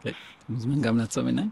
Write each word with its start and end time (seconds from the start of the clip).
כן, 0.00 0.10
אתה 0.10 0.52
מוזמן 0.52 0.80
גם 0.80 0.98
לעצום 0.98 1.26
עיניים. 1.26 1.50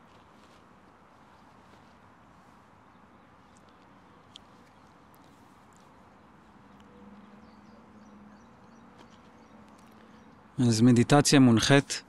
אז 10.58 10.80
מדיטציה 10.80 11.40
מונחית 11.40 12.02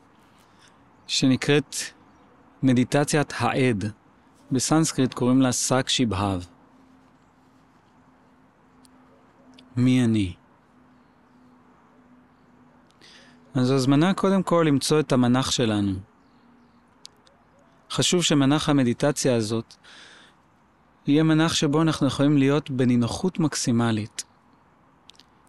שנקראת 1.07 1.75
מדיטציית 2.63 3.33
העד. 3.37 3.91
בסנסקריט 4.51 5.13
קוראים 5.13 5.41
לה 5.41 5.51
סאק 5.51 5.89
שיבהב. 5.89 6.41
מי 9.75 10.03
אני? 10.03 10.33
אז 13.53 13.71
הזמנה 13.71 14.13
קודם 14.13 14.43
כל 14.43 14.65
למצוא 14.67 14.99
את 14.99 15.11
המנח 15.11 15.51
שלנו. 15.51 16.08
חשוב 17.91 18.23
שמנח 18.23 18.69
המדיטציה 18.69 19.35
הזאת 19.35 19.75
יהיה 21.07 21.23
מנח 21.23 21.53
שבו 21.53 21.81
אנחנו 21.81 22.07
יכולים 22.07 22.37
להיות 22.37 22.69
בנינוחות 22.69 23.39
מקסימלית. 23.39 24.23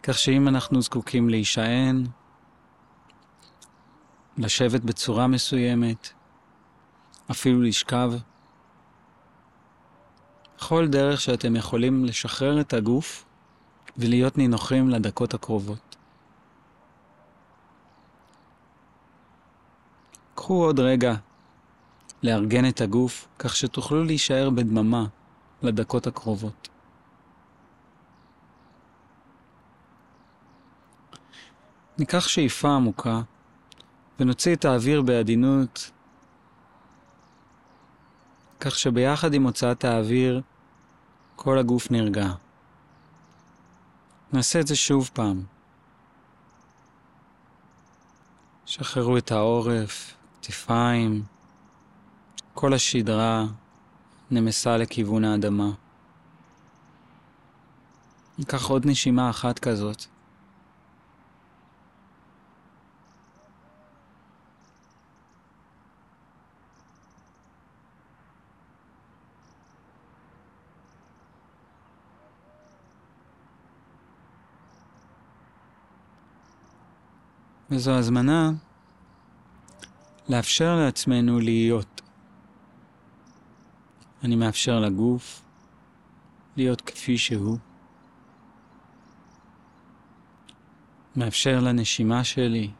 כך 0.03 0.17
שאם 0.17 0.47
אנחנו 0.47 0.81
זקוקים 0.81 1.29
להישען, 1.29 2.05
לשבת 4.37 4.81
בצורה 4.81 5.27
מסוימת, 5.27 6.09
אפילו 7.31 7.61
לשכב, 7.61 8.11
בכל 10.57 10.87
דרך 10.87 11.21
שאתם 11.21 11.55
יכולים 11.55 12.05
לשחרר 12.05 12.61
את 12.61 12.73
הגוף 12.73 13.25
ולהיות 13.97 14.37
נינוחים 14.37 14.89
לדקות 14.89 15.33
הקרובות. 15.33 15.95
קחו 20.35 20.63
עוד 20.63 20.79
רגע 20.79 21.15
לארגן 22.23 22.69
את 22.69 22.81
הגוף 22.81 23.27
כך 23.39 23.55
שתוכלו 23.55 24.03
להישאר 24.03 24.49
בדממה 24.49 25.05
לדקות 25.61 26.07
הקרובות. 26.07 26.69
ניקח 31.97 32.27
שאיפה 32.27 32.69
עמוקה 32.75 33.21
ונוציא 34.19 34.55
את 34.55 34.65
האוויר 34.65 35.01
בעדינות, 35.01 35.91
כך 38.59 38.75
שביחד 38.79 39.33
עם 39.33 39.43
הוצאת 39.43 39.85
האוויר 39.85 40.41
כל 41.35 41.57
הגוף 41.57 41.91
נרגע. 41.91 42.27
נעשה 44.33 44.59
את 44.59 44.67
זה 44.67 44.75
שוב 44.75 45.09
פעם. 45.13 45.43
שחררו 48.65 49.17
את 49.17 49.31
העורף, 49.31 50.13
כתפיים, 50.41 51.23
כל 52.61 52.73
השדרה 52.73 53.45
נמסה 54.31 54.77
לכיוון 54.77 55.25
האדמה. 55.25 55.71
ניקח 58.37 58.65
עוד 58.69 58.85
נשימה 58.85 59.29
אחת 59.29 59.59
כזאת. 59.59 60.05
וזו 77.71 77.91
הזמנה 77.91 78.51
לאפשר 80.29 80.75
לעצמנו 80.75 81.39
להיות. 81.39 82.01
אני 84.23 84.35
מאפשר 84.35 84.79
לגוף 84.79 85.41
להיות 86.57 86.81
כפי 86.81 87.17
שהוא. 87.17 87.57
מאפשר 91.15 91.59
לנשימה 91.59 92.23
שלי 92.23 92.71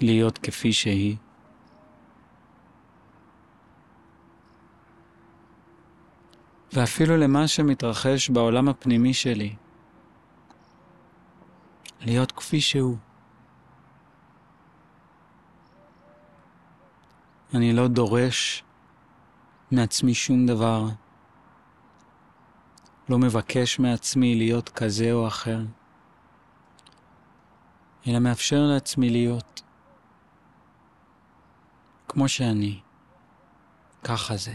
להיות 0.00 0.38
כפי 0.38 0.72
שהיא. 0.72 1.16
ואפילו 6.72 7.16
למה 7.16 7.48
שמתרחש 7.48 8.30
בעולם 8.30 8.68
הפנימי 8.68 9.14
שלי, 9.14 9.56
להיות 12.00 12.32
כפי 12.32 12.60
שהוא. 12.60 12.96
אני 17.54 17.72
לא 17.72 17.88
דורש 17.88 18.64
מעצמי 19.70 20.14
שום 20.14 20.46
דבר. 20.46 20.84
לא 23.08 23.18
מבקש 23.18 23.78
מעצמי 23.78 24.34
להיות 24.34 24.68
כזה 24.68 25.12
או 25.12 25.26
אחר, 25.26 25.60
אלא 28.06 28.18
מאפשר 28.18 28.60
לעצמי 28.60 29.10
להיות 29.10 29.62
כמו 32.08 32.28
שאני. 32.28 32.80
ככה 34.04 34.36
זה. 34.36 34.54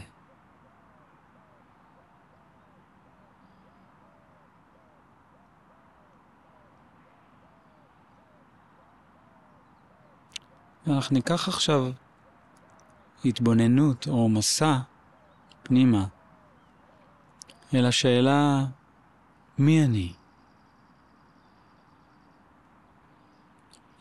ואנחנו 10.88 11.14
ניקח 11.14 11.48
עכשיו 11.48 11.92
התבוננות 13.26 14.08
או 14.08 14.30
מסע 14.30 14.78
פנימה 15.64 16.06
אל 17.74 17.86
השאלה 17.86 18.66
מי 19.58 19.84
אני? 19.84 20.14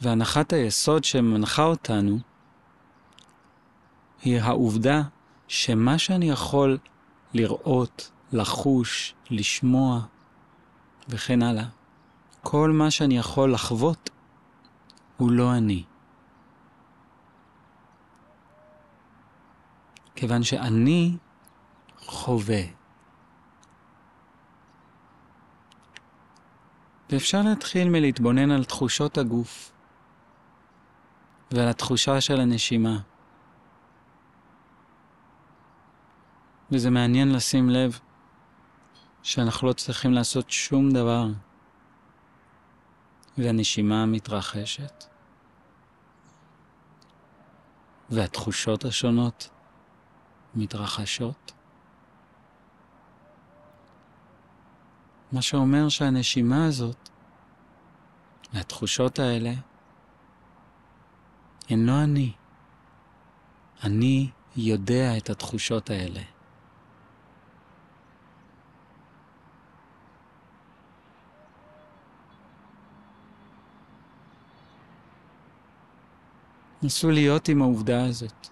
והנחת 0.00 0.52
היסוד 0.52 1.04
שמנחה 1.04 1.64
אותנו 1.64 2.18
היא 4.22 4.40
העובדה 4.40 5.02
שמה 5.48 5.98
שאני 5.98 6.30
יכול 6.30 6.78
לראות, 7.34 8.10
לחוש, 8.32 9.14
לשמוע 9.30 10.00
וכן 11.08 11.42
הלאה, 11.42 11.64
כל 12.42 12.70
מה 12.70 12.90
שאני 12.90 13.18
יכול 13.18 13.52
לחוות 13.52 14.10
הוא 15.16 15.30
לא 15.30 15.54
אני. 15.54 15.84
כיוון 20.14 20.42
שאני 20.42 21.16
חווה. 22.06 22.62
ואפשר 27.10 27.42
להתחיל 27.42 27.88
מלהתבונן 27.88 28.50
על 28.50 28.64
תחושות 28.64 29.18
הגוף 29.18 29.72
ועל 31.50 31.68
התחושה 31.68 32.20
של 32.20 32.40
הנשימה. 32.40 32.98
וזה 36.72 36.90
מעניין 36.90 37.32
לשים 37.32 37.70
לב 37.70 37.98
שאנחנו 39.22 39.69
לא 39.69 39.72
צריכים 39.72 40.12
לעשות 40.12 40.50
שום 40.50 40.90
דבר 40.90 41.26
והנשימה 43.38 44.06
מתרחשת. 44.06 45.04
והתחושות 48.10 48.84
השונות 48.84 49.48
מתרחשות. 50.54 51.52
מה 55.32 55.43
שאומר 55.43 55.88
שהנשימה 55.88 56.66
הזאת 56.66 57.09
והתחושות 58.54 59.19
האלה 59.19 59.53
הן 61.70 61.87
לא 61.87 62.02
אני. 62.05 62.32
אני 63.82 64.31
יודע 64.56 65.17
את 65.17 65.31
התחושות 65.31 65.90
האלה. 65.90 66.20
נסו 76.82 77.11
להיות 77.11 77.49
עם 77.49 77.62
העובדה 77.62 78.05
הזאת. 78.05 78.49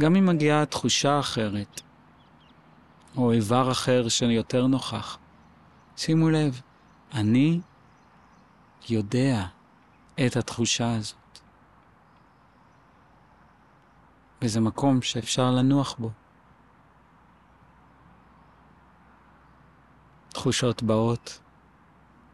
גם 0.00 0.16
אם 0.16 0.26
מגיעה 0.26 0.66
תחושה 0.66 1.20
אחרת, 1.20 1.80
או 3.16 3.32
איבר 3.32 3.70
אחר 3.70 4.08
שיותר 4.08 4.66
נוכח, 4.66 5.18
שימו 5.96 6.30
לב, 6.30 6.60
אני 7.12 7.60
יודע 8.88 9.46
את 10.26 10.36
התחושה 10.36 10.96
הזאת. 10.96 11.16
וזה 14.42 14.60
מקום 14.60 15.02
שאפשר 15.02 15.50
לנוח 15.50 15.94
בו. 15.98 16.10
תחושות 20.28 20.82
באות, 20.82 21.40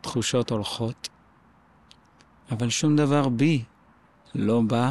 תחושות 0.01 0.51
הולכות, 0.51 1.09
אבל 2.51 2.71
שום 2.71 2.97
דבר 2.97 3.29
בי 3.29 3.65
לא 4.35 4.61
בא 4.67 4.91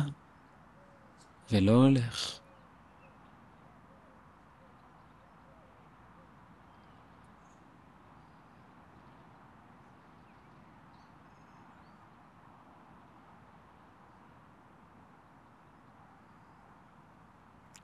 ולא 1.51 1.71
הולך. 1.71 2.39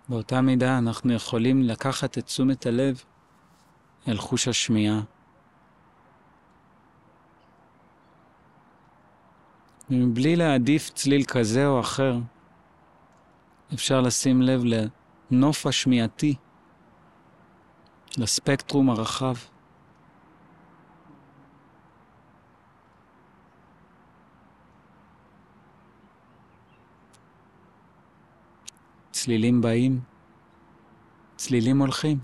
באותה 0.09 0.42
מידה 0.42 0.77
אנחנו 0.77 1.13
יכולים 1.13 1.63
לקחת 1.63 2.18
את 2.18 2.25
תשומת 2.25 2.65
הלב 2.65 3.03
אל 4.07 4.18
חוש 4.18 4.48
השמיעה. 4.48 5.01
ומבלי 9.89 10.36
להעדיף 10.36 10.89
צליל 10.89 11.24
כזה 11.24 11.68
או 11.68 11.80
אחר, 11.80 12.18
אפשר 13.74 14.01
לשים 14.01 14.42
לב 14.42 14.62
לנוף 14.65 15.65
השמיעתי, 15.65 16.36
לספקטרום 18.18 18.89
הרחב. 18.89 19.36
צלילים 29.12 29.62
באים, 29.62 30.00
צלילים 31.36 31.80
הולכים. 31.80 32.19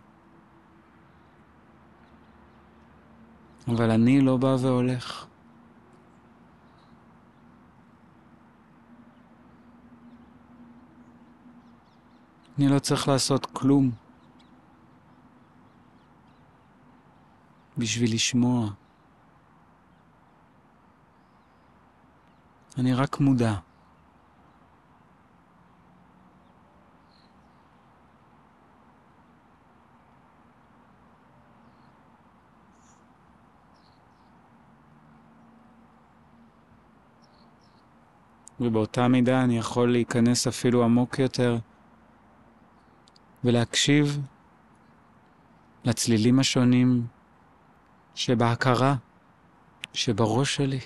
אבל 3.68 3.92
אני 3.92 4.22
לא 4.22 4.38
בא 4.38 4.56
והולך. 4.62 5.26
אני 12.58 12.68
לא 12.70 12.80
צריך 12.80 13.08
לעשות 13.08 13.46
כלום 13.46 13.92
בשביל 17.78 18.14
לשמוע. 18.14 18.70
אני 22.78 22.94
רק 22.94 23.20
מודע. 23.20 23.67
ובאותה 38.60 39.08
מידה 39.08 39.44
אני 39.44 39.58
יכול 39.58 39.92
להיכנס 39.92 40.48
אפילו 40.48 40.84
עמוק 40.84 41.20
יותר 41.20 41.58
ולהקשיב 43.44 44.20
לצלילים 45.84 46.40
השונים 46.40 47.08
שבהכרה, 48.16 48.96
שבראש 49.94 50.56
שלי. 50.56 50.80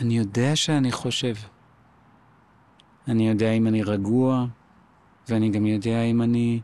אני 0.00 0.18
יודע 0.18 0.56
שאני 0.56 0.92
חושב. 0.92 1.34
אני 3.08 3.28
יודע 3.28 3.52
אם 3.52 3.66
אני 3.66 3.82
רגוע, 3.82 4.46
ואני 5.28 5.50
גם 5.50 5.66
יודע 5.66 6.02
אם 6.02 6.22
אני 6.22 6.60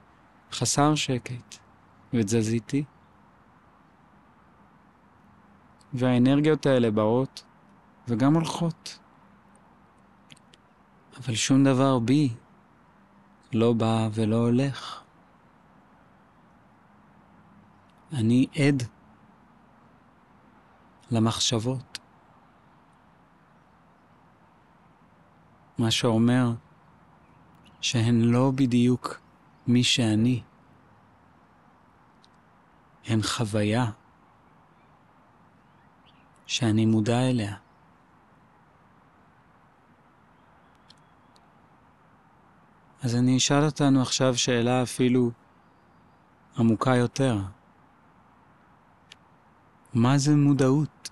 חסר 0.53 0.95
שקט 0.95 1.57
ותזזיתי. 2.15 2.85
והאנרגיות 5.95 6.67
האלה 6.67 6.91
באות 6.91 7.45
וגם 8.09 8.35
הולכות. 8.35 8.99
אבל 11.17 11.35
שום 11.35 11.65
דבר 11.65 11.99
בי 11.99 12.35
לא 13.53 13.73
בא 13.73 14.09
ולא 14.13 14.37
הולך. 14.37 15.03
אני 18.13 18.47
עד 18.55 18.83
למחשבות. 21.11 21.99
מה 25.79 25.91
שאומר 25.91 26.53
שהן 27.81 28.21
לא 28.21 28.53
בדיוק 28.55 29.21
מי 29.67 29.85
שאני, 29.85 30.43
הן 33.07 33.23
חוויה 33.23 33.91
שאני 36.49 36.87
מודע 36.87 37.21
אליה. 37.31 37.57
אז 43.03 43.15
אני 43.15 43.37
אשאל 43.37 43.65
אותנו 43.65 44.03
עכשיו 44.03 44.37
שאלה 44.37 44.83
אפילו 44.83 45.31
עמוקה 46.59 46.97
יותר. 46.97 47.39
מה 49.95 50.19
זה 50.19 50.37
מודעות? 50.37 51.11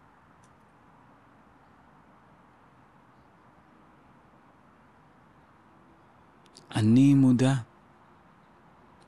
אני 6.74 7.14
מודע. 7.14 7.54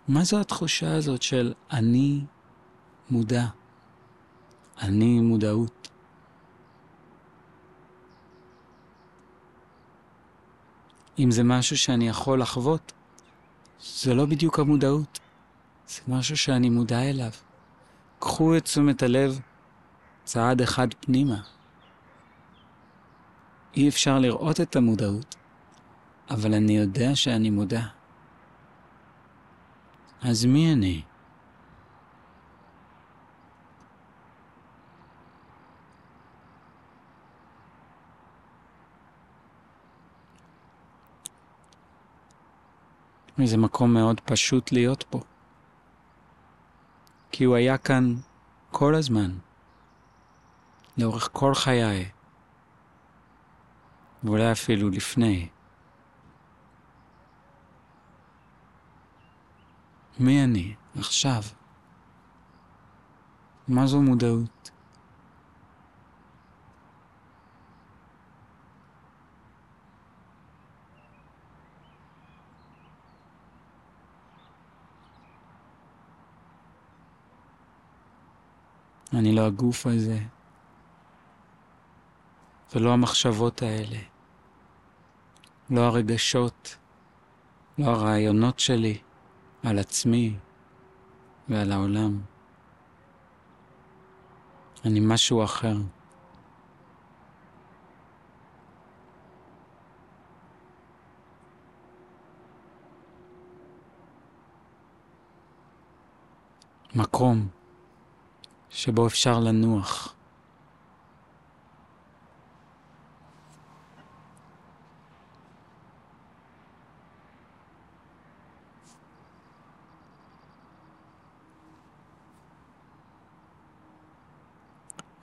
מה 0.09 0.25
זו 0.25 0.41
התחושה 0.41 0.97
הזאת 0.97 1.23
של 1.23 1.55
אני 1.71 2.25
מודע? 3.11 3.47
אני 4.83 5.21
מודעות. 5.21 5.78
אם 11.19 11.31
זה 11.31 11.45
משהו 11.45 11.79
שאני 11.79 12.09
יכול 12.09 12.41
לחוות, 12.41 12.93
זה 13.83 14.15
לא 14.15 14.27
בדיוק 14.27 14.59
המודעות, 14.59 15.21
זה 15.89 16.01
משהו 16.09 16.37
שאני 16.37 16.71
מודע 16.71 17.03
אליו. 17.03 17.31
קחו 18.19 18.57
את 18.57 18.65
תשומת 18.65 19.03
הלב 19.03 19.41
צעד 20.25 20.63
אחד 20.63 20.95
פנימה. 20.95 21.41
אי 23.77 23.89
אפשר 23.89 24.19
לראות 24.19 24.61
את 24.61 24.77
המודעות, 24.77 25.37
אבל 26.31 26.55
אני 26.55 26.77
יודע 26.77 27.15
שאני 27.15 27.51
מודע. 27.51 27.83
אז 30.23 30.45
מי 30.45 30.73
אני? 30.73 31.03
וזה 43.39 43.57
מקום 43.57 43.95
מאוד 43.95 44.21
פשוט 44.21 44.73
להיות 44.73 45.05
פה. 45.11 45.21
כי 47.31 47.45
הוא 47.45 47.57
היה 47.57 47.79
כאן 47.79 48.15
כל 48.71 48.95
הזמן, 48.95 49.39
לאורך 50.99 51.29
כל 51.33 51.55
חיי, 51.55 52.11
ואולי 54.25 54.53
אפילו 54.53 54.91
לפני. 54.91 55.49
מי 60.21 60.45
אני 60.45 60.75
עכשיו? 60.99 61.43
מה 63.69 63.87
זו 63.87 64.03
מודעות? 64.03 64.71
אני 79.15 79.33
לא 79.33 79.47
הגוף 79.47 79.87
הזה, 79.87 80.19
ולא 82.75 82.93
המחשבות 82.93 83.63
האלה, 83.63 83.99
לא 85.71 85.81
הרגשות, 85.81 86.77
לא 87.79 87.87
הרעיונות 87.87 88.59
שלי 88.61 88.99
על 89.63 89.79
עצמי 89.79 90.37
ועל 91.49 91.73
העולם. 91.73 92.21
אני 94.85 95.01
משהו 95.01 95.45
אחר. 95.45 95.77
מקום 106.95 107.49
שבו 108.79 109.07
אפשר 109.07 109.41
לנוח. 109.41 110.15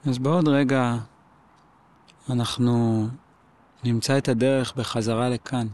אז 0.10 0.18
בעוד 0.18 0.48
רגע 0.48 0.96
אנחנו 2.30 3.08
נמצא 3.84 4.18
את 4.18 4.28
הדרך 4.28 4.76
בחזרה 4.76 5.30
לכאן. 5.30 5.68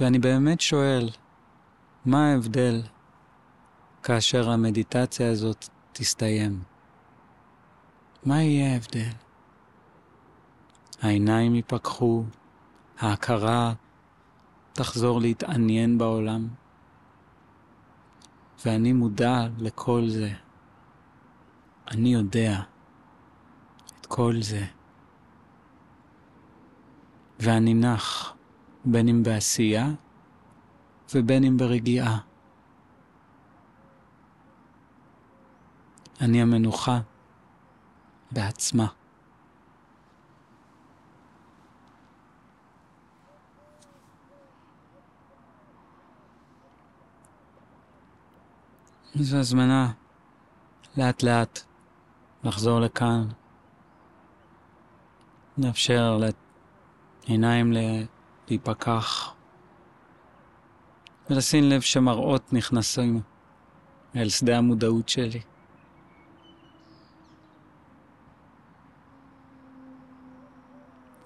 ואני 0.00 0.18
באמת 0.18 0.60
שואל, 0.60 1.10
מה 2.04 2.26
ההבדל 2.26 2.82
כאשר 4.02 4.50
המדיטציה 4.50 5.30
הזאת 5.30 5.79
תסתיים? 5.92 6.62
מה 8.24 8.42
יהיה 8.42 8.72
ההבדל? 8.72 9.10
העיניים 11.02 11.54
ייפקחו, 11.54 12.24
ההכרה 12.98 13.72
תחזור 14.72 15.20
להתעניין 15.20 15.98
בעולם, 15.98 16.48
ואני 18.64 18.92
מודע 18.92 19.46
לכל 19.58 20.08
זה. 20.08 20.32
אני 21.90 22.12
יודע 22.12 22.60
את 24.00 24.06
כל 24.06 24.34
זה. 24.40 24.64
ואני 27.40 27.74
נח, 27.74 28.34
בין 28.84 29.08
אם 29.08 29.22
בעשייה 29.22 29.90
ובין 31.14 31.44
אם 31.44 31.56
ברגיעה. 31.56 32.18
אני 36.20 36.42
המנוחה 36.42 37.00
בעצמה. 38.32 38.86
זו 49.14 49.36
הזמנה 49.36 49.92
לאט 50.96 51.22
לאט 51.22 51.60
לחזור 52.44 52.80
לכאן, 52.80 53.28
נאפשר 55.58 56.18
לעיניים 57.28 57.72
להיפקח 58.48 59.34
ולשים 61.30 61.64
לב 61.64 61.80
שמראות 61.80 62.52
נכנסים 62.52 63.20
אל 64.16 64.28
שדה 64.28 64.58
המודעות 64.58 65.08
שלי. 65.08 65.40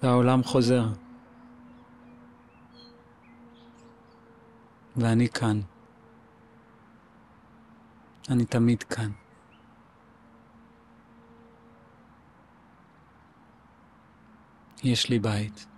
והעולם 0.05 0.43
חוזר. 0.43 0.85
ואני 4.95 5.29
כאן. 5.29 5.61
אני 8.29 8.45
תמיד 8.45 8.83
כאן. 8.83 9.11
יש 14.83 15.09
לי 15.09 15.19
בית. 15.19 15.74